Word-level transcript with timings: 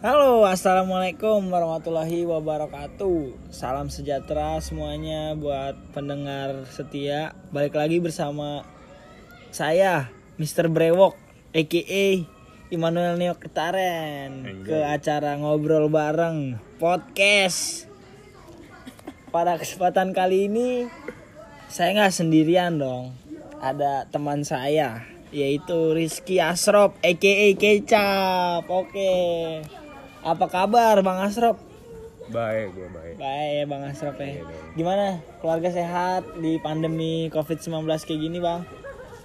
Halo, 0.00 0.48
assalamualaikum 0.48 1.52
warahmatullahi 1.52 2.24
wabarakatuh. 2.24 3.52
Salam 3.52 3.92
sejahtera 3.92 4.56
semuanya 4.64 5.36
buat 5.36 5.76
pendengar 5.92 6.64
setia. 6.72 7.36
Balik 7.52 7.76
lagi 7.76 8.00
bersama 8.00 8.64
saya, 9.52 10.08
Mr. 10.40 10.72
Brewok, 10.72 11.20
aka 11.52 12.08
Immanuel 12.72 13.20
Neo 13.20 13.36
Ketaren, 13.36 14.64
ke 14.64 14.80
acara 14.88 15.36
ngobrol 15.36 15.92
bareng 15.92 16.56
podcast. 16.80 17.84
Pada 19.28 19.60
kesempatan 19.60 20.16
kali 20.16 20.48
ini, 20.48 20.88
saya 21.68 21.92
nggak 21.92 22.16
sendirian 22.16 22.80
dong. 22.80 23.12
Ada 23.60 24.08
teman 24.08 24.48
saya, 24.48 25.04
yaitu 25.28 25.92
Rizky 25.92 26.40
Asrop, 26.40 26.96
aka 27.04 27.52
Kecap. 27.52 28.64
Oke. 28.64 29.60
Apa 30.20 30.46
kabar 30.46 31.00
Bang 31.00 31.18
Asrop? 31.18 31.56
Baik, 32.28 32.70
gue 32.72 32.88
baik. 32.88 33.14
Baik 33.16 33.62
Bang 33.66 33.82
Asrop 33.82 34.16
ya. 34.16 34.44
Gimana 34.72 35.04
keluarga 35.40 35.68
sehat 35.68 36.28
di 36.36 36.60
pandemi 36.60 37.26
COVID-19 37.28 37.72
kayak 37.98 38.20
gini 38.20 38.38
Bang? 38.38 38.62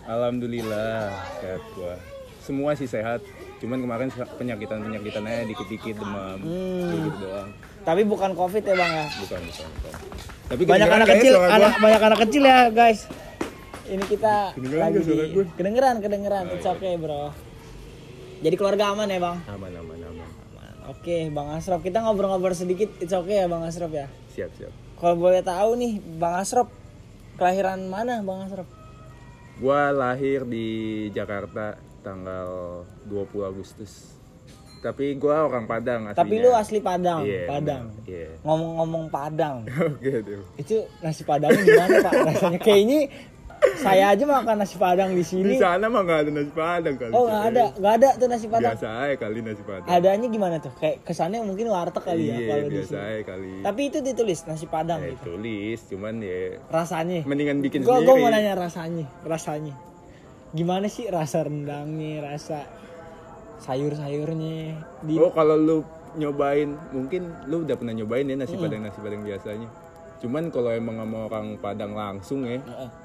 Alhamdulillah 0.06 1.12
sehat 1.38 1.64
gua. 1.74 1.96
Semua 2.40 2.72
sih 2.74 2.86
sehat. 2.86 3.26
Cuman 3.58 3.82
kemarin 3.82 4.08
penyakitan 4.38 4.84
penyakitan 4.84 5.26
aja 5.26 5.44
dikit-dikit 5.44 5.98
demam, 5.98 6.38
Hmm. 6.38 6.92
gitu 7.04 7.18
doang. 7.20 7.50
Tapi 7.82 8.02
bukan 8.04 8.32
COVID 8.32 8.64
ya 8.64 8.76
Bang 8.76 8.92
ya? 8.94 9.08
Bukan, 9.18 9.40
bukan, 9.42 9.68
bukan. 9.72 9.94
Tapi 10.46 10.62
Banyak 10.64 10.88
anak 10.88 11.08
kayaknya 11.08 11.18
kecil, 11.20 11.34
suara 11.34 11.48
gua. 11.48 11.58
anak 11.58 11.74
banyak 11.82 12.02
anak 12.04 12.20
kecil 12.22 12.44
ya 12.44 12.60
guys. 12.70 13.00
Ini 13.86 14.04
kita 14.04 14.34
Kedengeran 14.56 14.82
lagi 14.82 14.98
di 15.00 15.16
kedengeran, 15.52 15.96
kedengeran. 16.00 16.44
Oh, 16.48 16.56
It's 16.56 16.64
iya. 16.64 16.74
okay 16.74 16.94
bro. 16.96 17.24
Jadi 18.38 18.56
keluarga 18.56 18.84
aman 18.92 19.08
ya 19.08 19.20
Bang? 19.20 19.38
Aman, 19.48 19.70
aman, 19.72 19.74
aman. 19.80 19.85
Oke 20.88 21.30
Bang 21.30 21.50
Asrop, 21.50 21.82
kita 21.82 22.00
ngobrol-ngobrol 22.00 22.54
sedikit. 22.54 22.90
It's 23.00 23.12
okay 23.12 23.42
ya 23.42 23.48
Bang 23.48 23.62
Asrop 23.62 23.90
ya? 23.90 24.06
Siap, 24.30 24.52
siap. 24.54 24.72
Kalau 24.96 25.16
boleh 25.16 25.42
tahu 25.42 25.76
nih 25.76 25.94
Bang 26.16 26.36
Asrop, 26.36 26.70
kelahiran 27.36 27.86
mana 27.86 28.22
Bang 28.22 28.44
Asrop? 28.44 28.70
Gua 29.56 29.90
lahir 29.90 30.44
di 30.44 30.68
Jakarta 31.10 31.74
tanggal 32.00 32.48
20 33.06 33.18
Agustus. 33.46 34.14
Tapi 34.78 35.18
gua 35.18 35.44
orang 35.44 35.66
Padang 35.66 36.06
aslinya. 36.06 36.20
Tapi 36.20 36.36
lu 36.38 36.52
asli 36.54 36.78
Padang, 36.78 37.26
Iya, 37.26 37.50
Padang. 37.50 37.84
Iya. 38.06 38.30
Ngomong-ngomong 38.44 39.06
Padang, 39.10 39.66
Oke 39.98 40.22
tuh. 40.22 40.44
itu 40.56 40.76
nasi 41.00 41.24
padangnya 41.24 41.62
gimana 41.62 41.96
pak 42.00 42.14
rasanya 42.28 42.60
kayaknya 42.62 43.00
saya 43.76 44.04
aja 44.10 44.24
makan 44.24 44.56
nasi 44.58 44.76
padang 44.76 45.10
di 45.10 45.18
Di 45.18 45.26
sini 45.26 45.56
sana 45.56 45.86
mah 45.86 46.02
nggak 46.02 46.20
ada 46.20 46.32
nasi 46.32 46.52
Padang 46.52 46.96
kali. 46.96 47.12
oh 47.12 47.24
nggak 47.24 47.44
ada 47.48 47.64
nggak 47.76 47.94
ada 47.96 48.10
tuh 48.16 48.28
nasi 48.28 48.46
padang 48.46 48.72
Biasa 48.72 48.88
aja 49.00 49.16
kali 49.18 49.38
nasi 49.40 49.62
Padang. 49.62 49.88
adanya 49.88 50.28
gimana 50.28 50.56
tuh 50.58 50.74
kayak 50.74 50.98
kesannya 51.02 51.40
mungkin 51.42 51.66
warteg 51.68 52.02
kali 52.02 52.24
ya 52.24 52.36
Iya, 52.36 52.48
kalau 52.48 52.64
di 52.64 52.74
biasa 52.74 52.88
sini 52.88 53.04
aja 53.04 53.22
kali. 53.26 53.52
tapi 53.62 53.82
itu 53.86 53.98
ditulis 54.02 54.40
nasi 54.44 54.66
padang 54.66 55.00
Eh, 55.00 55.10
gitu 55.12 55.24
tulis, 55.28 55.80
cuman 55.88 56.14
ya 56.20 56.40
rasanya 56.68 57.20
mendingan 57.24 57.58
bikin 57.60 57.80
gua 57.82 57.96
sendiri. 57.96 58.08
gua 58.08 58.16
mau 58.18 58.30
nanya 58.30 58.54
rasanya 58.56 59.06
rasanya 59.22 59.74
gimana 60.52 60.88
sih 60.88 61.06
rasa 61.08 61.44
rendangnya 61.44 62.24
rasa 62.26 62.64
sayur-sayurnya 63.58 64.78
di 65.02 65.14
Oh 65.16 65.30
kalau 65.30 65.56
lu 65.56 65.78
nyobain, 66.16 66.72
mungkin 66.92 67.28
lu 67.46 67.64
udah 67.64 67.76
pernah 67.76 67.92
nyobain 67.92 68.24
ya 68.24 68.36
nasi 68.36 68.56
padang 68.56 68.82
nasi 68.82 69.00
padang 69.00 69.20
biasanya. 69.22 69.68
Cuman 70.26 70.50
kalau 70.50 70.74
emang 70.74 70.98
sama 70.98 71.18
orang 71.24 71.48
Padang 71.56 71.94
langsung 71.94 72.42
ya, 72.44 72.58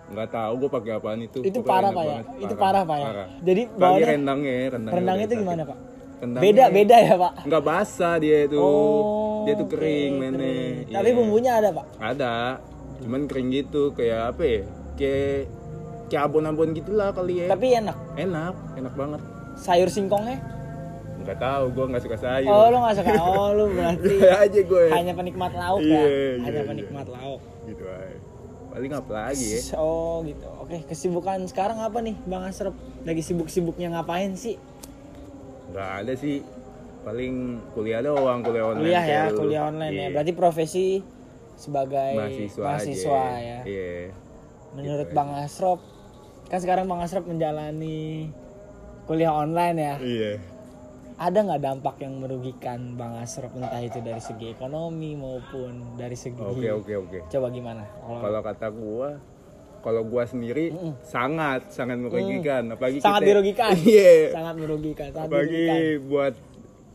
nggak 0.09 0.29
tahu 0.31 0.53
gue 0.57 0.71
pakai 0.73 0.93
apaan 0.95 1.21
itu. 1.21 1.39
itu 1.43 1.61
parah 1.61 1.93
pak 1.93 2.01
ya 2.01 2.11
banget. 2.17 2.27
itu 2.41 2.55
parah 2.57 2.83
pak 2.83 2.97
ya 2.97 3.11
jadi 3.45 3.63
Bagi 3.69 3.77
bawahnya 3.77 4.07
rendangnya, 4.09 4.53
rendangnya, 4.73 4.97
rendang 4.97 5.17
udah 5.17 5.27
itu 5.27 5.35
gimana 5.37 5.63
pak 5.63 5.79
Rendangnya 6.17 6.43
beda 6.43 6.65
beda 6.71 6.97
ya 6.99 7.15
pak 7.15 7.33
Nggak 7.45 7.63
basah 7.63 8.15
dia 8.17 8.39
itu, 8.45 8.57
Oh, 8.57 9.45
dia 9.45 9.53
tuh 9.55 9.69
kering 9.69 10.13
mainnya. 10.15 10.37
kering. 10.39 10.77
Iya. 10.83 10.97
Tapi 10.97 11.09
bumbunya 11.13 11.53
ada 11.55 11.69
pak. 11.71 11.85
Ada, 11.97 12.35
cuman 13.01 13.21
kering 13.25 13.49
gitu, 13.51 13.83
kayak 13.93 14.21
apa 14.31 14.43
ya? 14.43 14.63
Kayak 14.97 15.37
kayak 16.09 16.23
abon-abon 16.25 16.73
gitulah 16.73 17.09
kali 17.11 17.45
ya. 17.45 17.47
Tapi 17.49 17.67
enak. 17.75 17.97
enak, 18.17 18.55
enak 18.77 18.95
banget. 18.97 19.21
Sayur 19.57 19.89
singkongnya? 19.89 20.41
Nggak 21.31 21.41
tahu, 21.41 21.65
gue 21.71 21.85
nggak 21.87 22.03
suka 22.03 22.17
sayur. 22.19 22.51
Oh 22.51 22.67
lu 22.67 22.77
nggak 22.81 22.97
suka? 22.97 23.11
Oh 23.17 23.49
lu 23.53 23.65
berarti 23.77 24.15
Gaya 24.19 24.37
aja 24.43 24.61
gue. 24.61 24.85
hanya 24.91 25.13
penikmat 25.15 25.53
lauk 25.55 25.79
Iya, 25.81 25.95
ya? 25.95 26.03
iya, 26.03 26.31
Hanya 26.41 26.51
iya. 26.57 26.67
penikmat 26.67 27.07
lauk. 27.09 27.41
gitu 27.63 27.85
aja 27.87 28.19
paling 28.71 28.93
apa 28.93 29.11
lagi 29.25 29.47
ya 29.49 29.61
Oh 29.77 30.23
gitu. 30.23 30.47
Oke 30.59 30.79
kesibukan 30.85 31.39
sekarang 31.45 31.79
apa 31.79 31.99
nih 31.99 32.19
Bang 32.25 32.43
Asrep? 32.45 32.71
Lagi 33.01 33.19
sibuk-sibuknya 33.21 33.91
ngapain 33.93 34.35
sih? 34.35 34.59
nggak 35.69 35.91
ada 36.03 36.13
sih 36.15 36.43
paling 37.01 37.35
kuliah 37.71 37.99
doang 38.01 38.43
kuliah 38.43 38.67
online 38.69 38.83
Kuliah 38.85 39.01
ya, 39.01 39.07
kayak 39.07 39.27
lu. 39.29 39.39
kuliah 39.41 39.63
online 39.65 39.91
ya. 39.93 40.01
Iya. 40.01 40.09
Berarti 40.13 40.33
profesi 40.35 40.87
sebagai 41.55 42.11
mahasiswa, 42.13 42.63
mahasiswa 42.65 43.21
aja. 43.21 43.39
ya. 43.39 43.59
iya 43.65 43.91
Menurut 44.71 45.09
Bang 45.11 45.31
Asrop, 45.37 45.79
kan 46.47 46.59
sekarang 46.59 46.87
Bang 46.87 46.99
Asrop 47.01 47.23
menjalani 47.25 48.31
kuliah 49.05 49.31
online 49.33 49.77
ya. 49.79 49.95
iya 50.01 50.33
ada 51.21 51.39
nggak 51.39 51.61
dampak 51.61 52.01
yang 52.01 52.17
merugikan 52.17 52.97
Bang 52.97 53.13
Asrop 53.15 53.53
entah 53.53 53.77
itu 53.79 54.01
dari 54.01 54.19
segi 54.19 54.51
ekonomi 54.51 55.13
maupun 55.13 55.95
dari 55.95 56.17
segi 56.17 56.41
oke 56.41 56.69
oke 56.81 56.93
oke. 56.99 57.19
Coba 57.29 57.53
gimana? 57.53 57.85
Kalau 58.01 58.41
kata 58.41 58.67
gua 58.73 59.21
kalau 59.81 60.01
gua 60.03 60.25
sendiri 60.25 60.73
sangat 61.01 61.69
sangat 61.69 62.01
merugikan. 62.01 62.73
Apalagi 62.73 62.99
sangat 62.99 63.21
kita 63.21 63.29
dirugikan. 63.29 63.73
Iya. 63.85 64.33
Sangat 64.33 64.55
merugikan 64.57 65.09
sangat 65.11 65.29
apalagi 65.29 65.61
dirugikan. 65.61 66.09
buat 66.09 66.35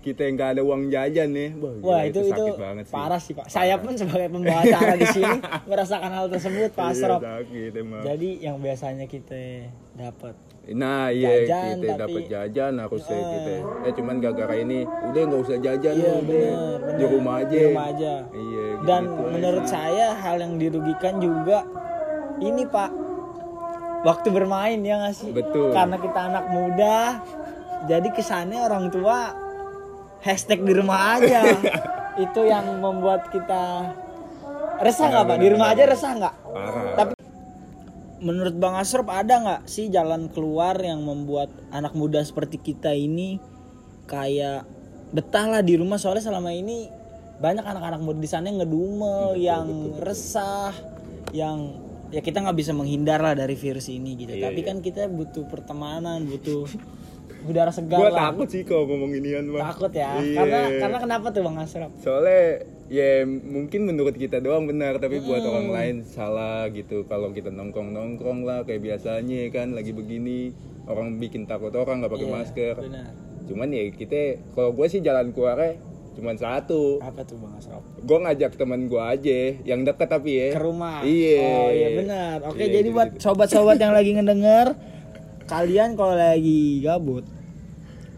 kita 0.01 0.21
yang 0.21 0.33
nggak 0.37 0.51
ada 0.53 0.61
uang 0.61 0.83
jajan 0.87 1.29
nih 1.33 1.49
Wah, 1.57 1.73
gila, 1.73 1.81
wah 1.81 2.01
itu 2.05 2.19
itu, 2.21 2.29
sakit 2.29 2.57
banget 2.61 2.83
sih. 2.85 2.93
parah 2.93 3.17
sih 3.17 3.33
pak. 3.33 3.45
Saya 3.49 3.73
pun 3.77 3.93
sebagai 3.93 4.29
pembawa 4.29 4.61
acara 4.61 4.93
di 4.93 5.07
sini 5.09 5.37
merasakan 5.69 6.11
hal 6.13 6.25
tersebut 6.29 6.69
Pak 6.73 6.85
Iya, 6.85 6.93
Asrop. 6.93 7.19
sakit 7.21 7.71
emang. 7.73 8.01
Jadi 8.05 8.29
yang 8.37 8.57
biasanya 8.57 9.05
kita 9.05 9.65
dapat 9.97 10.37
Nah 10.67 11.07
iya 11.07 11.45
Jajan, 11.45 11.77
kita 11.77 11.93
tapi- 11.93 12.01
dapat 12.01 12.23
jajan 12.25 12.73
harusnya 12.79 13.19
kita. 13.21 13.51
Eh 13.85 13.93
cuman 13.93 14.15
gara-gara 14.17 14.55
ini 14.55 14.79
udah 14.81 15.21
nggak 15.23 15.41
usah 15.41 15.57
jajan 15.59 15.93
Iya, 15.93 16.01
udah 16.01 16.19
bener, 16.23 16.55
bener. 16.81 16.95
di 16.95 17.05
rumah 17.05 17.35
aja. 17.37 17.49
di 17.51 17.59
rumah 17.63 17.85
aja 17.87 18.13
Iya. 18.27 18.65
dan 18.81 19.01
gitu 19.03 19.13
aja 19.15 19.31
menurut 19.31 19.63
sih. 19.63 19.71
saya 19.71 20.07
hal 20.15 20.35
yang 20.37 20.53
dirugikan 20.57 21.15
juga 21.17 21.59
ini 22.37 22.63
pak 22.65 22.91
waktu 24.01 24.27
bermain 24.27 24.79
ya 24.79 24.95
nggak 24.99 25.15
sih 25.15 25.29
Betul. 25.31 25.69
karena 25.71 25.97
kita 25.97 26.19
anak 26.23 26.45
muda 26.47 26.97
jadi 27.85 28.07
kesannya 28.09 28.59
orang 28.59 28.89
tua 28.89 29.33
hashtag 30.19 30.61
di 30.61 30.73
rumah 30.73 31.15
aja 31.15 31.41
itu 32.25 32.41
yang 32.43 32.65
membuat 32.75 33.29
kita 33.29 33.93
resah 34.77 35.07
nggak 35.07 35.25
pak 35.25 35.37
di 35.37 35.47
rumah 35.47 35.67
aja 35.71 35.83
resah 35.85 36.11
nggak 36.11 36.35
tapi 36.93 37.14
menurut 38.25 38.57
bang 38.57 38.73
Asrop 38.81 39.13
ada 39.13 39.37
nggak 39.37 39.61
sih 39.69 39.93
jalan 39.93 40.33
keluar 40.33 40.73
yang 40.81 41.05
membuat 41.05 41.53
anak 41.69 41.93
muda 41.93 42.25
seperti 42.25 42.57
kita 42.57 42.89
ini 42.89 43.37
kayak 44.09 44.65
betah 45.13 45.45
lah 45.45 45.61
di 45.61 45.77
rumah 45.77 46.01
soalnya 46.01 46.25
selama 46.25 46.49
ini 46.49 46.89
banyak 47.37 47.61
anak-anak 47.61 48.01
muda 48.01 48.17
di 48.17 48.29
sana 48.31 48.49
yang 48.49 48.63
ngedumel, 48.63 49.37
yang 49.37 49.67
resah, 50.01 50.73
yang 51.35 51.77
ya 52.09 52.23
kita 52.23 52.41
nggak 52.41 52.57
bisa 52.57 52.71
menghindar 52.71 53.19
lah 53.19 53.35
dari 53.35 53.53
virus 53.53 53.91
ini 53.91 54.15
gitu. 54.15 54.33
Iya, 54.39 54.49
Tapi 54.49 54.59
iya. 54.63 54.67
kan 54.71 54.77
kita 54.79 55.01
butuh 55.11 55.43
pertemanan, 55.45 56.23
butuh 56.25 56.65
udara 57.49 57.69
segar 57.69 58.01
Gua 58.01 58.09
lah. 58.09 58.31
takut 58.31 58.47
sih 58.49 58.63
kalau 58.65 58.87
ngomong 58.87 59.11
inian 59.19 59.45
mah. 59.51 59.69
Takut 59.69 59.91
ya. 59.93 60.17
Iya. 60.17 60.37
Karena 60.41 60.59
karena 60.79 60.97
kenapa 61.03 61.27
tuh 61.35 61.41
bang 61.43 61.55
Asrop? 61.59 61.91
Soalnya 62.01 62.43
ya 62.85 63.25
mungkin 63.25 63.83
menurut 63.83 64.13
kita 64.13 64.37
doang 64.37 64.65
benar 64.65 64.97
tapi 64.97 65.17
buat 65.19 65.41
orang 65.41 65.67
lain 65.67 65.95
salah 66.03 66.69
gitu 66.69 67.01
kalau 67.03 67.29
kita 67.29 67.49
nongkrong 67.49 67.89
nongkrong 67.89 68.41
lah 68.41 68.61
kayak 68.61 68.81
biasanya 68.83 69.49
kan 69.49 69.73
lagi 69.73 69.89
begini 69.89 70.53
orang 70.85 71.17
bikin 71.17 71.43
takut 71.43 71.73
orang 71.73 71.99
nggak 71.99 72.13
pakai 72.13 72.23
Iya, 72.23 72.35
masker 72.35 72.75
Benar. 72.79 73.09
cuman 73.45 73.67
ya 73.69 73.83
kita 73.89 74.21
kalau 74.53 74.69
gue 74.71 74.85
sih 74.85 75.01
jalan 75.01 75.29
keluarnya 75.29 75.81
cuman 76.13 76.37
satu 76.37 77.01
Apa 77.01 77.21
tuh 77.21 77.35
bang 77.35 77.53
Asrop? 77.55 77.81
gue 77.97 78.17
ngajak 78.19 78.51
teman 78.53 78.85
gue 78.85 79.01
aja 79.01 79.39
yang 79.63 79.81
deket 79.81 80.07
tapi 80.07 80.31
ya 80.31 80.47
ke 80.53 80.61
rumah. 80.61 81.01
Iya. 81.01 81.41
Oh 81.41 81.69
iya 81.69 81.87
benar. 81.91 82.35
Oke, 82.45 82.61
Iya, 82.61 82.67
jadi 82.71 82.87
gitu, 82.87 82.95
buat 82.95 83.09
sobat-sobat 83.17 83.75
yang 83.75 83.91
lagi 83.91 84.13
ngedenger, 84.13 84.67
kalian 85.43 85.93
kalau 85.93 86.13
lagi 86.13 86.79
gabut 86.79 87.25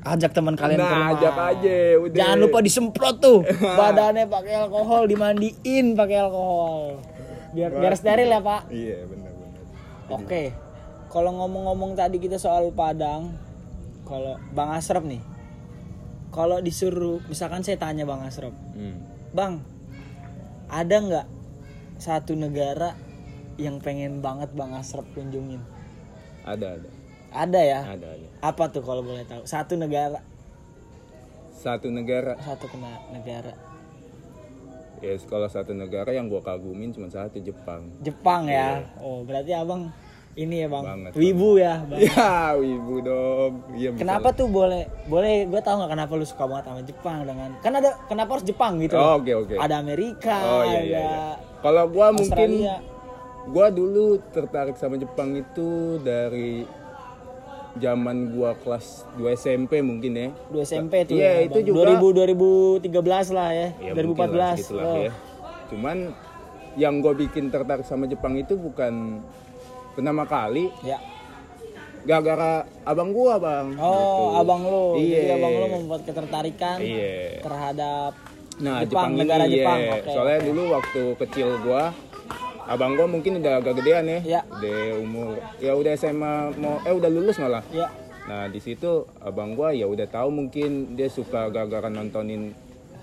ajak 0.10 0.32
teman 0.32 0.54
kalian 0.54 0.78
Nah, 0.78 0.86
ke 0.86 0.94
rumah. 0.94 1.12
ajak 1.12 1.36
aja, 1.36 1.76
udah. 1.98 2.16
Jangan 2.16 2.38
lupa 2.40 2.58
disemprot 2.60 3.16
tuh. 3.18 3.40
Badannya 3.80 4.26
pakai 4.26 4.54
alkohol, 4.60 5.04
dimandiin 5.06 5.94
pakai 5.94 6.18
alkohol. 6.20 7.02
Biar 7.50 7.72
biar 7.74 7.94
steril 7.94 8.30
ya, 8.30 8.40
Pak. 8.40 8.70
iya 8.70 9.02
benar 9.04 9.32
benar 9.34 9.62
Oke. 10.14 10.44
Kalau 11.08 11.32
ngomong-ngomong 11.34 11.94
tadi 11.94 12.18
kita 12.18 12.36
soal 12.36 12.70
Padang, 12.72 13.34
kalau 14.04 14.36
Bang 14.50 14.72
Asrop 14.72 15.04
nih. 15.04 15.24
Kalau 16.28 16.60
disuruh 16.60 17.24
misalkan 17.26 17.62
saya 17.62 17.76
tanya 17.76 18.04
Bang 18.04 18.22
Asrop, 18.22 18.54
Hmm. 18.72 19.00
Bang, 19.30 19.64
ada 20.68 20.96
nggak 20.96 21.28
satu 21.98 22.34
negara 22.34 22.94
yang 23.56 23.78
pengen 23.78 24.20
banget 24.20 24.52
Bang 24.52 24.72
Asrep 24.72 25.08
kunjungin? 25.12 25.64
ada 26.44 26.76
ada 26.76 26.90
Ada 27.32 27.62
ya. 27.62 27.82
ada 27.84 28.08
ada. 28.14 28.28
Apa 28.42 28.64
tuh 28.72 28.84
kalau 28.84 29.04
boleh 29.04 29.24
tahu? 29.28 29.44
Satu 29.44 29.76
negara. 29.76 30.22
satu 31.58 31.90
negara. 31.90 32.38
Satu 32.38 32.70
kena 32.70 33.02
negara. 33.12 33.54
Ya 35.02 35.14
kalau 35.30 35.50
satu 35.50 35.74
negara 35.74 36.10
yang 36.14 36.30
gua 36.30 36.42
kagumin 36.42 36.94
cuma 36.94 37.10
satu 37.10 37.42
Jepang. 37.42 37.90
Jepang 38.02 38.46
ya? 38.50 38.86
Oh 39.02 39.26
berarti 39.26 39.54
abang 39.58 39.90
ini 40.38 40.62
ya 40.62 40.68
bang. 40.70 40.86
Banget, 40.86 41.12
wibu 41.18 41.58
ya 41.58 41.82
bang? 41.90 42.00
Ya 42.14 42.54
wibu 42.54 42.96
dong. 43.02 43.54
Iya 43.74 43.90
kenapa 43.98 44.30
tuh 44.38 44.46
boleh 44.50 44.86
boleh 45.10 45.50
gue 45.50 45.62
tahu 45.66 45.82
nggak 45.82 45.92
kenapa 45.98 46.12
lu 46.14 46.26
suka 46.30 46.46
banget 46.46 46.66
sama 46.70 46.82
Jepang 46.86 47.18
dengan 47.26 47.50
kan 47.62 47.74
ada 47.74 47.90
kenapa 48.06 48.30
harus 48.38 48.46
Jepang 48.46 48.78
gitu 48.78 48.94
Oh, 48.98 49.18
oke 49.18 49.34
oke. 49.34 49.56
Ada 49.58 49.82
Amerika 49.82 50.38
oh 50.46 50.64
iya 50.66 50.82
iya, 50.82 50.82
ada 50.82 50.86
iya. 50.86 51.22
kalau 51.66 51.84
gua 51.90 52.14
mungkin 52.14 52.50
gua 53.50 53.68
dulu 53.74 54.22
tertarik 54.30 54.78
sama 54.78 55.02
Jepang 55.02 55.34
itu 55.34 55.98
dari 56.06 56.70
zaman 57.78 58.32
gua 58.32 58.54
kelas 58.56 58.86
2 59.16 59.34
SMP 59.34 59.80
mungkin 59.80 60.12
ya 60.12 60.30
dua 60.48 60.64
SMP 60.64 61.04
tuh 61.04 61.16
Iya, 61.16 61.32
ya, 61.32 61.42
itu 61.46 61.60
Bang. 61.60 61.68
juga- 61.68 61.84
2000 61.94 62.82
2013 62.82 63.28
lah 63.30 63.50
ya, 63.50 63.68
ya 63.74 63.92
mungkin 63.96 64.30
lah 64.30 64.54
2014 64.54 64.58
segitulah 64.60 64.86
Oh. 64.86 64.98
ya. 65.00 65.14
Cuman 65.68 65.98
yang 66.76 66.94
gue 67.00 67.14
bikin 67.20 67.48
tertarik 67.48 67.84
sama 67.84 68.06
Jepang 68.06 68.34
itu 68.34 68.54
bukan 68.54 69.20
pertama 69.92 70.24
kali, 70.24 70.70
ya 70.82 71.02
gara-gara 72.04 72.54
abang 72.84 73.12
gua 73.12 73.36
bang. 73.36 73.76
oh 73.76 73.92
gitu. 74.32 74.40
abang 74.40 74.62
lu 74.64 74.86
Iya. 74.96 75.18
jadi 75.20 75.32
abang 75.36 75.54
lu 75.54 75.66
membuat 75.74 76.02
ketertarikan 76.04 76.78
Iya. 76.80 77.42
terhadap 77.42 78.12
Nah 78.58 78.82
Jepang, 78.82 79.14
Jepang, 79.14 79.22
negara 79.22 79.44
ini, 79.46 79.54
Jepang. 79.56 79.78
iya. 79.78 79.92
Oke, 79.94 80.10
Soalnya 80.10 80.40
oke. 80.40 80.48
dulu 80.48 80.62
waktu 80.72 81.02
kecil 81.20 81.48
gua, 81.62 81.84
abang 82.68 82.94
gua 82.94 83.08
mungkin 83.08 83.40
udah 83.40 83.54
agak 83.58 83.74
gedean 83.78 84.06
ya. 84.06 84.20
Iya. 84.22 84.42
Udah 84.46 84.80
umur, 85.00 85.34
ya 85.58 85.72
udah 85.74 85.92
SMA 85.94 86.34
mau, 86.54 86.78
eh 86.82 86.92
udah 86.92 87.08
lulus 87.08 87.38
malah. 87.38 87.64
ya 87.72 87.88
Nah 88.28 88.46
di 88.46 88.60
situ 88.60 88.92
abang 89.18 89.56
gua 89.56 89.72
ya 89.72 89.86
udah 89.86 90.04
tahu 90.06 90.28
mungkin 90.30 90.94
dia 90.94 91.08
suka 91.08 91.48
gara-gara 91.48 91.88
nontonin 91.88 92.52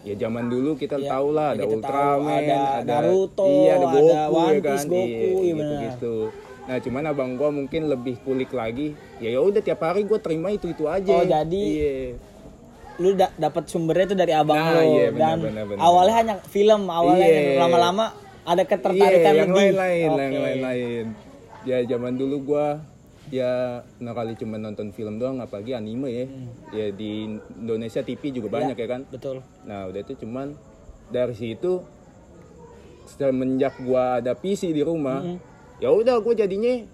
ya 0.05 0.13
zaman 0.15 0.47
dulu 0.47 0.77
kita 0.77 0.95
Iya, 0.95 1.09
tahu 1.11 1.29
lah 1.33 1.49
ada 1.51 1.65
Ultraman, 1.65 2.41
ada 2.45 2.85
Naruto, 2.85 3.49
iya 3.49 3.73
ada 3.75 3.87
ada 3.89 3.97
Goku 3.97 4.37
One 4.37 4.53
ya 4.53 4.61
kan, 4.61 4.69
Piece, 4.71 4.85
Goku, 4.85 5.29
iya 5.41 5.53
gitu 5.55 5.75
gitu. 5.83 6.17
Nah 6.65 6.77
cuman 6.79 7.03
abang 7.07 7.31
gua 7.35 7.49
mungkin 7.49 7.83
lebih 7.87 8.21
kulik 8.21 8.53
lagi, 8.53 8.93
ya 9.17 9.29
ya 9.29 9.41
udah 9.41 9.59
tiap 9.59 9.81
hari 9.81 10.05
gua 10.05 10.21
terima 10.21 10.49
itu 10.49 10.69
itu 10.69 10.85
aja. 10.87 11.09
Oh, 11.11 11.25
jadi 11.25 11.65
Iya. 11.65 11.93
lu 12.95 13.11
da- 13.13 13.33
dapat 13.35 13.65
sumbernya 13.65 14.07
tuh 14.07 14.19
dari 14.19 14.31
abang 14.31 14.55
Nah, 14.55 14.77
lu 14.77 14.93
iya, 14.93 15.09
benar, 15.09 15.35
dan 15.35 15.37
benar, 15.43 15.65
benar. 15.67 15.81
awalnya 15.83 16.15
hanya 16.15 16.35
film 16.45 16.83
awalnya 16.87 17.27
Iya. 17.27 17.59
lama-lama 17.59 18.07
ada 18.44 18.62
ketertarikan 18.62 19.00
Iya, 19.26 19.41
yang 19.41 19.50
lebih 19.50 19.73
lain-lain, 19.73 20.08
Oke. 20.08 20.23
yang 20.23 20.44
lain-lain. 20.44 21.05
Ya 21.64 21.79
zaman 21.87 22.12
dulu 22.14 22.37
gua 22.46 22.67
ya 23.32 23.81
nah 23.96 24.12
kali 24.12 24.37
cuma 24.37 24.56
nonton 24.56 24.93
film 24.93 25.17
doang 25.17 25.41
apalagi 25.41 25.73
anime 25.73 26.08
ya. 26.08 26.25
Hmm. 26.25 26.49
Ya 26.70 26.87
di 26.91 27.25
Indonesia 27.56 28.00
TV 28.00 28.23
juga 28.31 28.49
banyak 28.52 28.76
ya 28.76 28.87
kan. 28.87 29.00
betul 29.06 29.41
Nah, 29.64 29.88
udah 29.88 30.00
itu 30.00 30.12
cuman 30.19 30.52
dari 31.06 31.32
situ 31.32 31.81
semenjak 33.06 33.76
gua 33.81 34.19
ada 34.19 34.32
PC 34.32 34.70
di 34.70 34.81
rumah, 34.81 35.20
Hmm. 35.20 35.38
ya 35.79 35.88
udah 35.88 36.20
gua 36.20 36.35
jadinya 36.35 36.85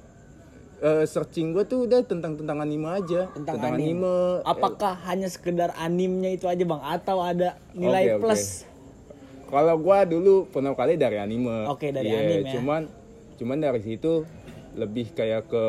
eh, 0.81 1.05
searching 1.05 1.50
gua 1.50 1.62
tuh 1.62 1.85
udah 1.85 2.00
tentang 2.02 2.35
tentang 2.35 2.56
anime 2.58 2.88
aja, 2.88 3.29
Tentang 3.31 3.61
anime. 3.61 4.00
anime. 4.00 4.17
apakah 4.44 4.97
hanya 5.05 5.29
sekedar 5.29 5.70
animenya 5.76 6.32
itu 6.32 6.47
aja 6.47 6.62
bang 6.62 6.81
atau 6.81 7.20
ada 7.20 7.52
nilai 7.73 8.17
oke. 8.17 8.23
plus 8.23 8.64
Kalau 9.50 9.75
gua 9.76 9.99
dulu 10.02 10.47
pertama 10.47 10.73
kali 10.73 10.94
dari 10.94 11.17
anime. 11.17 11.67
Oke, 11.67 11.91
dari 11.91 12.06
Iya, 12.06 12.19
anime 12.20 12.35
ya. 12.41 12.52
Cuman 12.55 12.82
cuman 13.35 13.56
dari 13.58 13.81
situ 13.81 14.23
lebih 14.73 15.11
kayak 15.11 15.44
ke 15.44 15.64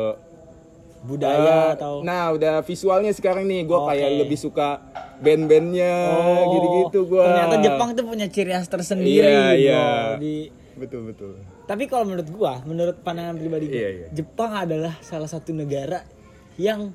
budaya 1.02 1.74
eh, 1.74 1.74
atau 1.74 1.98
Nah, 2.00 2.30
udah 2.30 2.62
visualnya 2.62 3.10
sekarang 3.10 3.42
nih 3.44 3.66
gua 3.66 3.82
Oke. 3.82 3.88
kayak 3.92 4.22
lebih 4.22 4.38
suka 4.38 4.78
band-bandnya 5.18 5.94
Oh, 6.08 6.42
gitu-gitu 6.52 7.00
gua. 7.08 7.26
ternyata 7.26 7.56
Jepang 7.60 7.88
tuh 7.92 8.04
punya 8.04 8.26
ciri 8.26 8.50
khas 8.50 8.66
tersendiri 8.66 9.18
Iya, 9.18 9.34
bro. 9.34 9.58
iya. 9.58 9.84
di 10.16 10.34
Betul, 10.72 11.00
betul. 11.04 11.36
tapi 11.64 11.84
kalau 11.84 12.06
menurut 12.06 12.28
gua 12.28 12.62
menurut 12.62 12.96
pandangan 13.02 13.34
pribadi 13.34 13.66
gua 13.66 13.76
Iya, 13.76 13.88
iya. 13.92 14.06
Jepang 14.10 14.52
adalah 14.52 14.94
salah 15.00 15.26
satu 15.26 15.50
negara 15.50 16.06
yang 16.54 16.94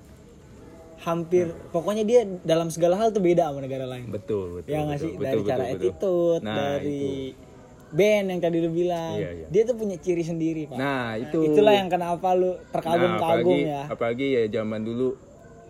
hampir 0.97 1.53
pokoknya 1.69 2.03
dia 2.03 2.21
dalam 2.41 2.67
segala 2.67 2.97
hal 2.97 3.09
tuh 3.09 3.21
beda 3.21 3.53
sama 3.53 3.61
negara 3.61 3.85
lain 3.85 4.09
Betul, 4.09 4.61
betul. 4.61 4.69
ya 4.69 4.79
nggak 4.81 4.97
betul, 4.97 5.05
sih 5.05 5.13
betul, 5.13 5.23
dari 5.23 5.37
betul, 5.37 5.49
cara 5.49 5.63
betul. 5.63 5.75
attitude 5.77 6.41
Nah, 6.41 6.55
dari 6.57 7.01
itu. 7.29 7.45
band 7.87 8.25
yang 8.27 8.39
tadi 8.41 8.57
lu 8.59 8.69
bilang 8.69 9.13
Iya, 9.15 9.29
iya. 9.31 9.45
dia 9.47 9.61
tuh 9.63 9.75
punya 9.75 9.95
ciri 9.95 10.23
sendiri 10.25 10.61
pak 10.65 10.75
Nah, 10.75 11.15
itu. 11.15 11.39
itulah 11.45 11.73
yang 11.73 11.87
kenapa 11.87 12.27
lu 12.33 12.49
Nah, 12.49 12.57
terkagum-kagum 12.69 13.55
apalagi, 13.55 13.69
ya 13.69 13.81
apalagi 13.87 14.25
ya 14.27 14.43
zaman 14.51 14.81
dulu 14.81 15.07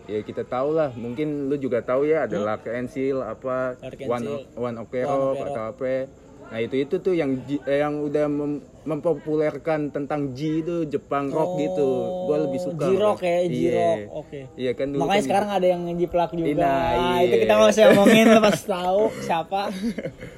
ya 0.08 0.20
kita 0.24 0.44
tahu 0.44 0.70
lah 0.72 0.90
mungkin 0.96 1.52
lu 1.52 1.56
juga 1.56 1.84
tahu 1.84 2.08
ya 2.08 2.24
ada 2.24 2.40
Lucky 2.40 2.72
and 2.72 2.88
Seal 2.88 3.20
apa 3.20 3.76
and 3.84 4.08
One. 4.08 4.26
One 4.56 4.76
Ok 4.80 4.94
One 5.04 5.20
Rock 5.28 5.40
atau 5.46 5.64
apa 5.70 6.08
nah 6.48 6.60
itu 6.60 6.76
itu 6.78 6.96
tuh 6.98 7.12
yang 7.12 7.36
eh, 7.62 7.80
yang 7.80 8.00
udah 8.00 8.26
mem- 8.26 8.64
mempopulerkan 8.82 9.90
tentang 9.90 10.32
G 10.32 10.62
itu 10.62 10.76
Jepang 10.86 11.28
rock 11.28 11.56
gitu 11.58 11.88
gua 12.24 12.38
lebih 12.42 12.56
suka 12.58 12.88
J-Rock 12.88 13.20
malah. 13.20 13.28
ya 13.28 13.40
Iya. 13.42 13.52
J-Rock 13.52 14.00
oke 14.14 14.40
iya 14.56 14.72
kan 14.72 14.86
dulu 14.88 15.00
makanya 15.02 15.12
kan- 15.14 15.28
sekarang 15.28 15.50
ada 15.52 15.68
yang 15.68 15.82
ngejiplak 15.86 16.30
juga 16.32 16.48
Nah, 16.56 16.72
nah, 16.72 16.92
iya. 17.14 17.20
itu 17.22 17.36
kita 17.42 17.56
masih 17.58 17.82
ngomongin 17.90 18.26
lu 18.26 18.40
pas 18.42 18.62
tahu 18.74 19.02
siapa 19.20 19.62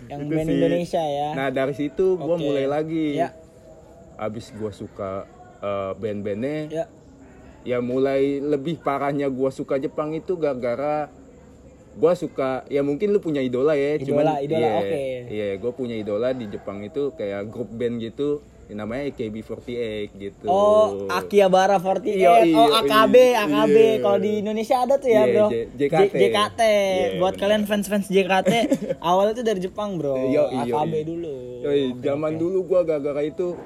yang 0.07 0.19
Itu 0.19 0.31
band 0.31 0.47
sih. 0.47 0.55
Indonesia 0.55 1.03
ya 1.03 1.29
nah 1.31 1.47
dari 1.49 1.73
situ 1.73 2.05
gua 2.15 2.35
Oke. 2.35 2.41
mulai 2.43 2.65
lagi 2.65 3.05
Ya. 3.15 3.29
abis 4.17 4.49
gua 4.51 4.71
suka 4.71 5.29
eh, 5.59 5.91
band-bandnya 5.93 6.57
ya 6.67 6.85
ya 7.61 7.77
mulai 7.79 8.21
lebih 8.39 8.79
parahnya 8.79 9.27
gua 9.27 9.49
suka 9.49 9.77
Jepang 9.77 10.09
itu 10.11 10.33
gara-gara 10.33 11.05
gua 11.99 12.15
suka 12.15 12.63
ya 12.65 12.79
mungkin 12.79 13.11
lu 13.11 13.19
punya 13.19 13.39
idola 13.39 13.75
ya 13.75 13.93
Idola, 13.93 14.07
cuman 14.07 14.25
idola, 14.39 14.59
iya, 14.61 14.71
oke. 14.79 15.03
iya 15.29 15.47
gua 15.55 15.71
punya 15.71 15.93
idola 15.93 16.31
di 16.31 16.47
Jepang 16.47 16.79
itu 16.81 17.11
kayak 17.13 17.45
grup 17.45 17.67
band 17.69 17.99
gitu 17.99 18.39
namanya 18.69 19.09
AKB48 19.09 20.13
gitu 20.13 20.45
Oh, 20.45 21.09
Akihabara 21.09 21.75
48. 21.75 22.05
Iya, 22.05 22.45
iya, 22.45 22.53
oh, 22.53 22.69
AKB, 22.71 23.15
iya. 23.17 23.41
AKB. 23.43 23.75
Iya. 23.75 23.93
Kalau 23.97 24.17
di 24.19 24.31
Indonesia 24.39 24.75
ada 24.79 24.95
tuh 24.95 25.09
ya, 25.09 25.13
Iya, 25.19 25.33
Bro. 25.33 25.47
J- 25.49 25.67
JKT. 25.75 25.89
J- 26.05 26.21
JKT. 26.21 26.61
Iya, 26.61 27.07
Buat 27.17 27.33
benar. 27.33 27.41
kalian 27.41 27.63
fans-fans 27.65 28.05
JKT, 28.07 28.51
awalnya 29.01 29.33
tuh 29.33 29.41
dari 29.43 29.59
Jepang, 29.59 29.97
Bro. 29.97 30.13
Iya, 30.23 30.43
AKB 30.61 30.93
iya. 30.93 31.01
dulu. 31.03 31.35
Yoi, 31.65 31.81
zaman 31.97 32.33
dulu 32.35 32.57
gua 32.63 32.81
gara-gara 32.83 33.25
itu 33.25 33.57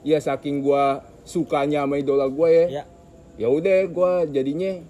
ya 0.00 0.16
saking 0.18 0.64
gua 0.64 1.04
sukanya 1.20 1.84
sama 1.84 2.00
idola 2.00 2.24
gua 2.24 2.48
ya 2.48 2.64
Ya. 2.72 2.84
ya 3.36 3.48
udah 3.50 3.76
gua 3.86 4.10
jadinya 4.24 4.80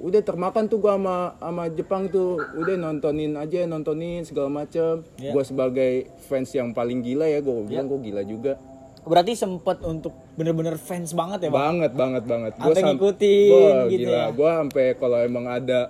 udah 0.00 0.20
termakan 0.20 0.64
tuh 0.64 0.78
gua 0.78 0.96
sama 0.96 1.16
sama 1.36 1.64
Jepang 1.68 2.08
tuh 2.08 2.40
udah 2.54 2.72
nontonin 2.74 3.36
aja 3.36 3.64
nontonin 3.64 4.24
segala 4.24 4.48
macem 4.48 5.04
Ya. 5.16 5.30
gua 5.30 5.44
sebagai 5.44 5.92
fans 6.22 6.48
yang 6.50 6.72
paling 6.72 7.00
gila 7.00 7.24
ya 7.26 7.38
gua 7.38 7.60
bilang 7.62 7.84
gua 7.86 8.00
gila 8.00 8.24
juga 8.24 8.56
Berarti 9.00 9.32
sempet 9.34 9.80
untuk 9.82 10.12
bener-bener 10.36 10.76
fans 10.76 11.12
banget 11.12 11.44
ya, 11.44 11.48
Bang? 11.48 11.80
banget 11.80 11.92
banget 11.94 12.24
banget 12.26 12.52
Gua 12.54 12.74
sam- 12.74 12.88
ngikutin 12.90 13.48
Wah, 13.50 13.80
gitu 13.86 14.00
gila 14.02 14.12
ya. 14.14 14.24
gua 14.30 14.50
sampai 14.58 14.86
kalau 14.94 15.18
emang 15.18 15.46
ada 15.46 15.80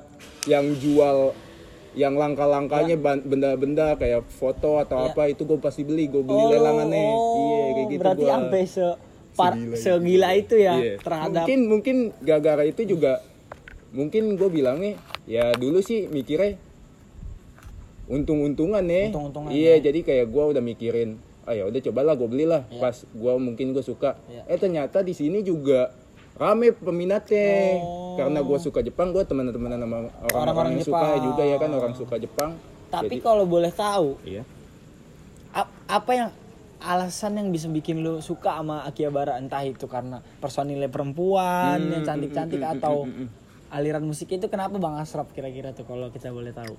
yang 0.44 0.66
jual 0.74 1.34
yang 1.92 2.14
langka-langkanya 2.14 2.94
ban- 2.96 3.18
benda-benda 3.20 3.94
kayak 3.94 4.22
foto 4.28 4.78
atau 4.78 4.94
Ya. 5.00 5.06
apa 5.08 5.26
itu 5.26 5.42
gue 5.42 5.58
pasti 5.58 5.82
beli 5.82 6.06
gue 6.06 6.18
beli 6.20 6.44
lelangannya 6.52 7.02
iya 7.02 7.58
kayak 7.72 7.86
gitu 7.88 8.00
Berarti 8.00 8.22
gua. 8.22 8.30
sampai 8.32 8.62
se 8.64 8.86
par- 9.32 9.54
Segila 9.54 9.66
itu. 9.68 9.82
segila 9.82 10.28
itu 10.32 10.54
ya 10.56 10.74
Iya. 10.76 10.94
terhadap 11.00 11.34
mungkin 11.40 11.60
mungkin 11.68 11.96
gara-gara 12.20 12.62
itu 12.64 12.82
juga 12.84 13.18
mungkin 13.90 14.34
gue 14.34 14.48
bilangnya 14.48 14.94
ya 15.24 15.52
dulu 15.52 15.80
sih 15.80 16.06
mikirnya 16.06 16.54
untung-untungan 18.06 18.82
ya. 18.82 19.06
Untung-untungan, 19.08 19.50
iya 19.50 19.78
jadi 19.78 20.00
kayak 20.00 20.26
gue 20.28 20.44
udah 20.48 20.60
mikirin 20.60 21.16
ah 21.42 21.52
ya 21.52 21.64
udah 21.64 21.80
cobalah 21.80 22.14
gue 22.14 22.28
belilah 22.28 22.62
Iya. 22.68 22.78
pas 22.80 22.96
gue 23.02 23.32
mungkin 23.36 23.66
gue 23.70 23.80
suka. 23.80 24.18
Iya. 24.26 24.42
eh 24.46 24.56
ternyata 24.56 25.00
di 25.00 25.10
sini 25.10 25.40
juga 25.40 25.90
rame 26.36 26.70
peminatnya. 26.72 27.78
Oh. 27.78 27.98
karena 28.12 28.40
gue 28.40 28.58
suka 28.58 28.80
Jepang 28.80 29.10
gue 29.10 29.22
teman-teman 29.22 29.70
sama 29.72 29.98
orang-orang 30.28 30.76
yang 30.76 30.84
suka 30.84 31.08
juga 31.18 31.42
ya 31.42 31.56
kan 31.56 31.70
orang 31.70 31.94
suka 31.94 32.16
Jepang. 32.16 32.58
Tapi 32.88 33.06
Jadi- 33.08 33.22
kalau 33.22 33.46
boleh 33.46 33.70
tahu, 33.70 34.18
iya. 34.24 34.42
ap- 35.52 35.70
apa 35.86 36.10
yang 36.12 36.28
alasan 36.80 37.36
yang 37.36 37.48
bisa 37.48 37.66
bikin 37.66 38.02
lu 38.02 38.18
suka 38.18 38.50
sama 38.52 38.82
Akihabara? 38.82 39.38
Entah 39.38 39.62
itu 39.62 39.86
karena 39.86 40.18
personilnya 40.36 40.88
perempuan 40.88 41.78
Hmm, 41.78 41.92
yang 41.92 42.02
cantik-cantik 42.04 42.58
atau 42.60 43.06
aliran 43.70 44.02
musik 44.02 44.28
itu 44.28 44.46
kenapa 44.46 44.76
Bang 44.76 44.94
Asraf 44.94 45.30
kira-kira 45.30 45.70
tuh 45.70 45.82
kalau 45.84 46.08
kita 46.08 46.28
boleh 46.28 46.50
tahu? 46.50 46.74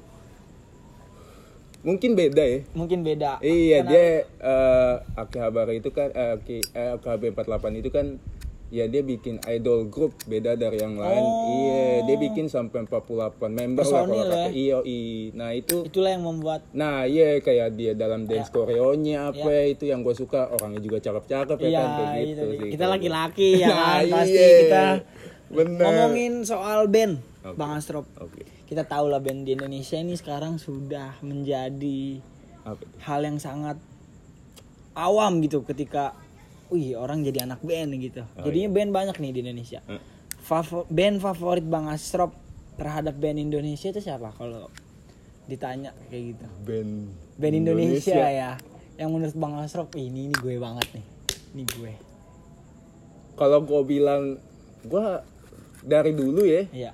mungkin 1.81 2.13
beda 2.13 2.43
ya 2.43 2.59
Mungkin 2.71 3.01
beda. 3.01 3.41
Iya 3.41 3.81
Kenapa? 3.81 3.89
dia 3.89 4.05
eh 4.21 4.93
Akihabara 5.17 5.73
itu 5.73 5.89
kan 5.89 6.13
Aki, 6.13 6.61
eh, 6.69 6.93
AKB48 6.93 7.41
itu 7.75 7.89
kan 7.89 8.21
ya 8.69 8.85
dia 8.85 9.01
bikin 9.01 9.41
idol 9.43 9.83
group 9.85 10.13
beda 10.23 10.53
dari 10.53 10.77
yang 10.77 10.93
lain. 10.93 11.25
Iya 11.49 11.81
dia 12.05 12.17
bikin 12.21 12.47
sampai 12.47 12.85
48 12.85 13.01
member 13.49 13.81
lah 13.83 13.97
kalau 13.99 14.13
Oh. 14.13 14.23
Kata. 14.23 14.37
ya? 14.37 14.47
Iya, 14.53 14.77
iya. 14.85 15.33
Nah 15.33 15.49
itu 15.51 15.77
Itulah 15.83 16.11
yang 16.11 16.23
membuat 16.23 16.61
Nah 16.71 17.03
iya 17.03 17.41
kayak 17.41 17.73
dia 17.73 17.91
dalam 17.93 18.23
dance 18.23 18.47
koreonya 18.47 19.33
apa 19.33 19.49
itu 19.67 19.83
yang 19.83 20.05
gue 20.05 20.13
suka 20.13 20.53
orangnya 20.53 20.79
juga 20.79 21.01
cakep-cakep 21.01 21.57
ya 21.57 21.65
Iya, 21.67 21.81
kan 21.81 21.89
kayak 21.89 22.13
itu 22.13 22.29
gitu 22.29 22.43
dia. 22.45 22.59
sih. 22.59 22.69
Kita 22.69 22.83
kalau 22.83 22.93
laki-laki 22.93 23.49
ya 23.57 23.67
Nah, 23.71 23.81
kan 23.97 24.05
pasti 24.13 24.37
iya. 24.37 24.53
kita 24.61 24.83
Bener. 25.51 25.79
ngomongin 25.79 26.41
soal 26.41 26.87
band 26.87 27.19
Oke. 27.43 27.57
Bang 27.57 27.75
Astrop. 27.75 28.07
Oke. 28.17 28.47
kita 28.65 28.83
tahu 28.83 29.11
lah 29.11 29.19
band 29.19 29.43
di 29.43 29.51
Indonesia 29.51 29.95
ini 29.95 30.15
sekarang 30.15 30.55
sudah 30.55 31.19
menjadi 31.19 32.23
Apa? 32.63 32.79
hal 33.03 33.19
yang 33.21 33.35
sangat 33.35 33.75
awam 34.93 35.39
gitu 35.39 35.63
ketika 35.63 36.15
wih 36.67 36.95
orang 36.95 37.19
jadi 37.21 37.43
anak 37.43 37.59
band 37.61 37.91
gitu. 37.97 38.23
Oh, 38.35 38.47
Jadinya 38.47 38.69
band 38.71 38.91
banyak 38.91 39.15
nih 39.17 39.31
di 39.31 39.39
Indonesia. 39.43 39.79
Eh. 39.85 39.99
Favo- 40.41 40.87
band 40.87 41.19
favorit 41.19 41.63
Bang 41.63 41.85
Asrop 41.85 42.31
terhadap 42.75 43.13
band 43.13 43.37
Indonesia 43.37 43.91
itu 43.91 43.99
siapa 43.99 44.31
kalau 44.31 44.71
ditanya 45.45 45.91
kayak 46.07 46.23
gitu? 46.31 46.47
Band 46.63 46.91
Band 47.35 47.55
Indonesia, 47.57 48.23
ya. 48.23 48.51
Yang 48.95 49.09
menurut 49.09 49.35
Bang 49.35 49.53
"Ih, 49.59 50.07
ini 50.07 50.29
ini 50.29 50.33
gue 50.33 50.55
banget 50.55 50.87
nih. 50.95 51.05
Ini 51.51 51.63
gue. 51.75 51.93
Kalau 53.35 53.59
gue 53.61 53.81
bilang 53.83 54.39
gue 54.81 55.05
dari 55.81 56.11
dulu 56.11 56.41
ya. 56.41 56.63
Iya. 56.67 56.91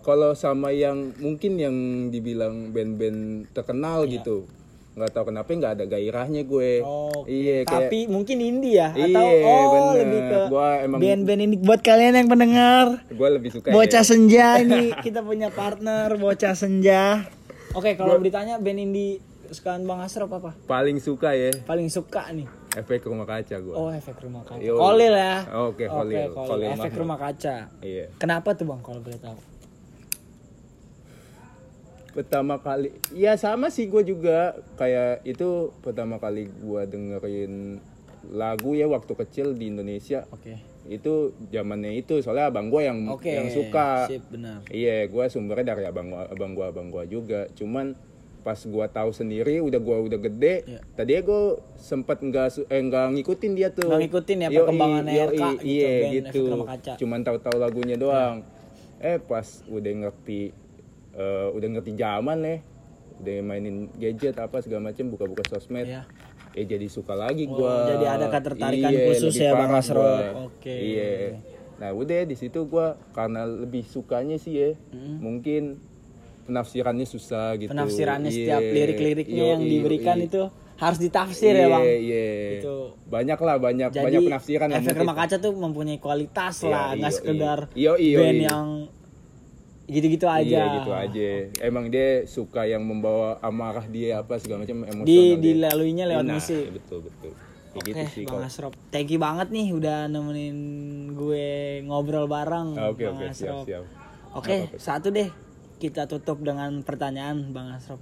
Kalau 0.00 0.32
sama 0.32 0.70
yang 0.70 1.10
mungkin 1.16 1.56
yang 1.56 1.76
dibilang 2.08 2.70
band-band 2.70 3.50
terkenal 3.50 4.06
Iya. 4.06 4.12
gitu, 4.16 4.46
nggak 4.94 5.10
tahu 5.10 5.24
kenapa 5.26 5.48
nggak 5.50 5.74
ada 5.74 5.84
gairahnya 5.84 6.42
gue. 6.42 6.78
Oke. 6.80 7.26
Iya 7.26 7.56
kayak 7.64 7.90
Tapi 7.90 7.98
mungkin 8.06 8.36
indie 8.38 8.78
ya 8.78 8.88
atau 8.88 9.26
Iya, 9.26 9.44
oh 9.44 9.66
bener. 9.66 9.94
lebih 9.98 10.20
ke 10.22 10.38
Gua 10.46 10.68
emang- 10.80 11.00
band-band 11.00 11.40
ini 11.42 11.56
buat 11.58 11.80
kalian 11.80 12.14
yang 12.16 12.28
pendengar. 12.28 12.86
gue 13.04 13.28
lebih 13.28 13.50
suka 13.50 13.68
Bocah 13.68 13.98
ya. 13.98 14.06
senja 14.06 14.46
ini 14.62 14.94
kita 14.96 15.20
punya 15.20 15.50
partner 15.50 16.14
bocah 16.14 16.54
senja. 16.54 17.26
Oke, 17.72 17.92
kalau 17.92 18.16
ditanya 18.16 18.56
band 18.56 18.78
indie 18.80 19.18
kesukaan 19.44 19.82
Bang 19.82 20.00
Asrop 20.00 20.30
apa? 20.32 20.54
paling 20.64 20.96
suka 20.96 21.30
ya 21.30 21.50
Paling 21.62 21.86
suka 21.86 22.30
nih. 22.30 22.46
Efek 22.76 23.08
rumah 23.08 23.24
kaca 23.24 23.56
gue. 23.56 23.74
Oh, 23.74 23.88
efek 23.88 24.20
rumah 24.20 24.44
kaca. 24.44 24.60
Yo. 24.60 24.76
Kolil 24.76 25.14
ya. 25.16 25.36
Oke, 25.64 25.88
Kolil. 25.88 26.28
Kolil 26.36 26.68
Efek 26.76 26.92
Mahmud. 26.92 27.00
rumah 27.00 27.18
kaca. 27.18 27.56
Iya. 27.80 28.06
Kenapa 28.20 28.52
tuh 28.52 28.68
Bang 28.68 28.84
kalau 28.84 29.00
boleh 29.00 29.16
tahu? 29.16 29.38
Pertama 32.16 32.56
kali, 32.64 32.96
ya 33.12 33.36
sama 33.36 33.68
sih 33.68 33.92
gue 33.92 34.00
juga 34.00 34.56
kayak 34.80 35.20
itu 35.28 35.68
pertama 35.84 36.16
kali 36.16 36.48
gue 36.48 36.82
dengerin 36.88 37.76
lagu 38.32 38.72
ya 38.72 38.88
waktu 38.88 39.12
kecil 39.12 39.52
di 39.52 39.68
Indonesia 39.70 40.26
Oke. 40.34 40.58
itu 40.88 41.36
zamannya 41.52 41.94
itu 41.94 42.18
soalnya 42.24 42.48
abang 42.50 42.72
gue 42.72 42.82
yang 42.88 43.04
Oke. 43.12 43.30
yang 43.30 43.52
suka 43.52 44.08
Sip, 44.08 44.24
benar. 44.32 44.64
Iya, 44.72 45.12
gue 45.12 45.24
sumbernya 45.28 45.76
dari 45.76 45.84
abang 45.84 46.08
gua, 46.08 46.24
abang 46.32 46.52
gua, 46.56 46.66
abang 46.72 46.88
gua 46.88 47.04
juga. 47.04 47.52
Cuman 47.52 47.92
pas 48.46 48.62
gua 48.62 48.86
tahu 48.86 49.10
sendiri, 49.10 49.58
udah 49.58 49.82
gua 49.82 49.98
udah 50.06 50.22
gede. 50.22 50.62
Iya. 50.70 50.80
Tadinya 50.94 51.22
gue 51.26 51.42
sempet 51.74 52.22
nggak 52.22 52.70
eh, 52.70 52.78
nggak 52.78 53.06
ngikutin 53.18 53.52
dia 53.58 53.74
tuh. 53.74 53.90
Nggak 53.90 54.00
ngikutin 54.06 54.36
ya 54.38 54.46
Yoi, 54.46 54.54
perkembangan 54.62 55.02
yoi, 55.02 55.18
RK 55.18 55.34
gitu, 55.34 55.66
Iya 55.66 55.90
band 55.90 56.12
gitu. 56.14 56.44
Cuman 57.02 57.20
tahu-tahu 57.26 57.56
lagunya 57.58 57.98
doang. 57.98 58.46
Eh 59.02 59.18
pas 59.18 59.42
udah 59.66 59.92
ngerti, 60.06 60.54
eh, 61.18 61.46
udah 61.50 61.68
ngerti 61.74 61.92
zaman 61.98 62.38
nih, 62.38 62.58
udah 63.18 63.36
mainin 63.42 63.76
gadget 63.98 64.38
apa 64.38 64.62
segala 64.62 64.94
macem, 64.94 65.10
buka-buka 65.10 65.42
sosmed. 65.50 65.90
Iya. 65.90 66.06
Eh 66.54 66.70
jadi 66.70 66.86
suka 66.86 67.18
lagi 67.18 67.50
Oh, 67.50 67.58
gua. 67.58 67.90
jadi 67.90 68.06
ada 68.06 68.26
ketertarikan 68.30 68.94
Iya, 68.94 69.02
khusus 69.10 69.34
ya, 69.42 69.58
Bang 69.58 69.74
Asro. 69.74 70.06
Oke. 70.46 70.70
Iya. 70.70 71.42
Nah 71.82 71.90
udah 71.90 72.22
di 72.22 72.38
situ 72.38 72.62
gua 72.70 72.94
karena 73.10 73.42
lebih 73.42 73.82
sukanya 73.82 74.38
sih 74.38 74.54
ya, 74.54 74.70
mungkin 75.18 75.82
penafsirannya 76.46 77.06
susah 77.06 77.58
gitu. 77.58 77.70
Penafsirannya 77.74 78.30
Iya, 78.30 78.38
setiap 78.38 78.62
lirik-liriknya 78.62 79.44
yang 79.52 79.62
yoi, 79.62 79.70
diberikan 79.70 80.16
yoi. 80.22 80.28
itu 80.30 80.42
harus 80.76 80.98
ditafsir 81.00 81.52
ya, 81.56 81.66
Bang. 81.66 81.82
Iya, 81.82 81.96
iya. 81.98 82.24
Itu. 82.60 82.76
Banyak 83.08 83.38
lah, 83.42 83.56
banyak 83.58 83.90
Jadi 83.90 84.04
banyak 84.06 84.20
penafsiran 84.30 84.68
yang 84.70 84.84
efek 84.84 84.96
rumah 85.02 85.16
kaca 85.16 85.36
tuh 85.36 85.52
mempunyai 85.52 85.98
kualitas 85.98 86.54
Iya, 86.62 86.70
lah, 86.70 86.88
nggak 86.94 87.12
iya, 87.12 87.18
sekedar 87.18 87.58
iya. 87.72 87.74
Iya, 87.74 87.92
iya, 87.98 88.18
band 88.18 88.38
iya. 88.38 88.48
yang 88.48 88.68
gitu-gitu 89.86 90.26
aja. 90.26 90.42
Iya 90.42 90.74
gitu 90.82 90.90
aja. 90.90 91.28
Emang 91.62 91.84
dia 91.88 92.26
suka 92.26 92.66
yang 92.66 92.82
membawa 92.82 93.38
amarah 93.38 93.86
dia 93.86 94.18
apa 94.18 94.34
segala 94.36 94.66
macam 94.66 94.82
emosional. 94.82 95.06
Di 95.06 95.38
dilaluinya 95.38 96.04
lewat 96.10 96.24
Nah, 96.26 96.34
musik. 96.38 96.64
Betul 96.74 96.98
betul. 97.06 97.32
Oke, 97.76 97.92
gitu 97.92 98.04
sih 98.08 98.22
Bang 98.24 98.40
kalau. 98.40 98.48
Asrop. 98.48 98.72
Thank 98.88 99.12
you 99.12 99.20
banget 99.20 99.52
nih 99.52 99.68
udah 99.72 100.08
nemenin 100.08 100.56
gue 101.12 101.48
ngobrol 101.84 102.24
bareng, 102.24 102.72
Oke 102.92 103.04
Bang 103.04 103.20
oke 103.20 103.26
siap 103.30 103.52
Asrop. 103.52 103.64
siap. 103.68 103.84
Oke, 104.36 104.56
satu 104.76 105.08
deh. 105.08 105.28
Kita 105.76 106.08
tutup 106.08 106.40
dengan 106.40 106.80
pertanyaan 106.80 107.52
Bang 107.52 107.68
Asrop. 107.68 108.00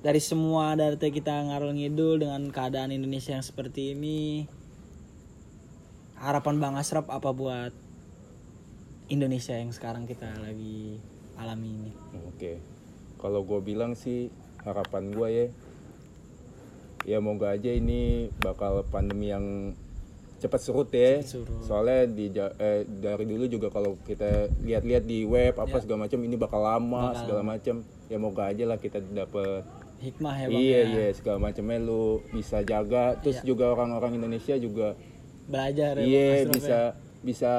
Dari 0.00 0.16
semua 0.16 0.72
dari 0.72 0.96
kita 0.96 1.44
ngarul 1.52 1.76
ngidul 1.76 2.24
dengan 2.24 2.48
keadaan 2.48 2.96
Indonesia 2.96 3.36
yang 3.36 3.44
seperti 3.44 3.92
ini, 3.92 4.48
harapan 6.16 6.56
Bang 6.56 6.74
Asrop 6.80 7.12
apa 7.12 7.28
buat 7.36 7.72
Indonesia 9.12 9.52
yang 9.52 9.68
sekarang 9.68 10.08
kita 10.08 10.32
lagi 10.40 10.96
alami 11.36 11.68
ini? 11.76 11.92
Oke. 12.32 12.56
Kalau 13.20 13.44
gue 13.44 13.60
bilang 13.60 13.92
sih 13.92 14.32
harapan 14.64 15.12
gue 15.12 15.28
ya, 15.28 15.46
ya 17.04 17.18
moga 17.20 17.52
aja 17.52 17.68
ini 17.68 18.32
bakal 18.40 18.80
pandemi 18.88 19.28
yang 19.28 19.76
cepat 20.40 20.60
surut 20.60 20.88
ya. 20.88 21.20
surut. 21.20 21.60
Soalnya 21.60 22.08
di 22.08 22.32
eh, 22.32 22.82
dari 22.82 23.24
dulu 23.24 23.44
juga 23.44 23.68
kalau 23.68 24.00
kita 24.00 24.48
lihat-lihat 24.58 25.04
di 25.04 25.22
web 25.22 25.54
apa 25.54 25.76
Ya. 25.76 25.82
segala 25.84 26.08
macam 26.08 26.18
ini 26.18 26.34
bakal 26.34 26.60
lama 26.60 27.12
segala 27.14 27.42
macam. 27.44 27.84
Ya 28.08 28.16
moga 28.16 28.48
aja 28.48 28.64
lah 28.64 28.76
kita 28.76 28.98
dapet 29.04 29.62
Hikmah 30.00 30.32
ya 30.34 30.46
Bang 30.48 30.56
iya 30.56 30.80
ya. 30.80 30.84
iya 30.88 31.06
segala 31.12 31.38
macamnya 31.38 31.78
lu 31.78 32.02
bisa 32.32 32.64
jaga. 32.64 33.20
Terus 33.20 33.44
juga 33.44 33.68
orang-orang 33.70 34.16
Indonesia 34.16 34.56
juga 34.56 34.96
Belajar 35.44 35.98
ya 35.98 36.02
iya 36.02 36.24
Asrop 36.40 36.52
bisa 36.56 36.72
ya. 36.72 36.82
bisa 37.20 37.52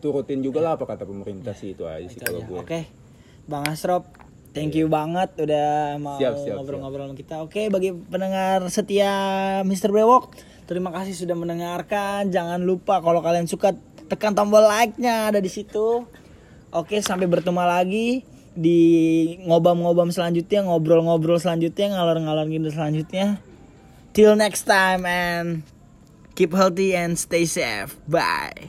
turutin 0.00 0.40
juga 0.40 0.58
lah 0.58 0.74
apa 0.74 0.84
kata 0.84 1.04
pemerintah 1.04 1.52
sih 1.52 1.72
itu 1.72 1.84
aja 1.84 2.08
sih 2.08 2.18
kalau 2.18 2.40
gue. 2.42 2.58
Oke, 2.58 2.80
Bang 3.44 3.68
Asrop, 3.68 4.08
thank 4.50 4.72
you 4.72 4.88
banget 4.88 5.28
udah 5.36 6.00
mau 6.00 6.16
ngobrol-ngobrol 6.16 7.12
sama 7.12 7.14
kita. 7.14 7.44
Oke, 7.44 7.68
bagi 7.68 7.92
pendengar 7.92 8.64
setia 8.66 9.12
Mr. 9.62 9.92
Brewok, 9.92 10.32
terima 10.70 10.94
kasih 10.94 11.18
sudah 11.18 11.34
mendengarkan. 11.34 12.30
Jangan 12.30 12.62
lupa 12.62 13.02
kalau 13.02 13.18
kalian 13.18 13.50
suka 13.50 13.74
tekan 14.06 14.38
tombol 14.38 14.62
like-nya 14.62 15.34
ada 15.34 15.42
di 15.42 15.50
situ. 15.50 16.06
Oke, 16.70 17.02
sampai 17.02 17.26
bertemu 17.26 17.58
lagi 17.66 18.22
di 18.54 18.82
ngobam-ngobam 19.48 20.14
selanjutnya, 20.14 20.62
ngobrol-ngobrol 20.62 21.40
selanjutnya, 21.42 21.98
ngalor-ngalor 21.98 22.46
gitu 22.46 22.70
selanjutnya. 22.70 23.42
Till 24.14 24.34
next 24.38 24.66
time 24.66 25.06
and 25.06 25.66
keep 26.34 26.52
healthy 26.52 26.94
and 26.94 27.18
stay 27.18 27.46
safe. 27.46 27.96
Bye. 28.06 28.68